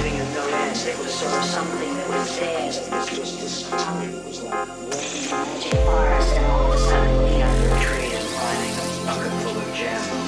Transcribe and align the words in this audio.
land. 0.00 0.76
It 0.86 0.98
was 0.98 1.12
sort 1.12 1.34
of 1.34 1.44
something 1.44 1.94
that 1.96 2.08
was 2.08 2.38
there. 2.38 2.70
It 2.70 2.90
was 2.90 3.08
just 3.10 3.40
discovered. 3.40 4.08
It 4.08 4.24
was 4.24 4.42
like 4.42 4.68
walking 4.68 5.24
in 5.24 5.32
a 5.32 5.36
magic 5.36 5.80
forest, 5.84 6.36
and 6.36 6.46
all 6.46 6.72
of 6.72 6.74
a 6.74 6.78
sudden, 6.78 7.24
we 7.24 7.42
under 7.42 7.68
a 7.68 7.80
tree 7.80 8.06
is 8.06 8.26
finding 8.36 8.72
a 8.72 9.06
bucket 9.06 9.32
full 9.42 9.58
of 9.58 9.74
gems. 9.74 10.21